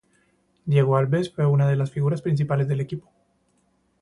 [0.65, 3.07] Diego Alves fue una de las figuras principales del equipo.